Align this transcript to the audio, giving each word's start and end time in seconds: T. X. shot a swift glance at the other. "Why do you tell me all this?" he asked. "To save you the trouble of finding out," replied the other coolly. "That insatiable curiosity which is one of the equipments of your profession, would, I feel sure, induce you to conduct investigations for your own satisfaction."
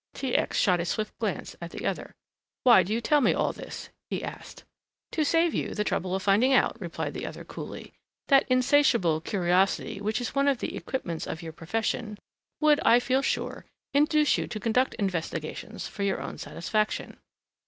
T. 0.15 0.33
X. 0.33 0.57
shot 0.57 0.79
a 0.79 0.85
swift 0.85 1.15
glance 1.19 1.55
at 1.61 1.69
the 1.69 1.85
other. 1.85 2.15
"Why 2.63 2.81
do 2.81 2.91
you 2.91 3.01
tell 3.01 3.21
me 3.21 3.35
all 3.35 3.53
this?" 3.53 3.89
he 4.09 4.23
asked. 4.23 4.63
"To 5.11 5.23
save 5.23 5.53
you 5.53 5.75
the 5.75 5.83
trouble 5.83 6.15
of 6.15 6.23
finding 6.23 6.53
out," 6.53 6.75
replied 6.81 7.13
the 7.13 7.27
other 7.27 7.43
coolly. 7.45 7.93
"That 8.27 8.47
insatiable 8.49 9.21
curiosity 9.21 10.01
which 10.01 10.19
is 10.19 10.33
one 10.33 10.47
of 10.47 10.57
the 10.57 10.75
equipments 10.75 11.27
of 11.27 11.43
your 11.43 11.53
profession, 11.53 12.17
would, 12.59 12.79
I 12.79 12.99
feel 12.99 13.21
sure, 13.21 13.65
induce 13.93 14.39
you 14.39 14.47
to 14.47 14.59
conduct 14.59 14.95
investigations 14.95 15.87
for 15.87 16.01
your 16.01 16.19
own 16.19 16.39
satisfaction." 16.39 17.17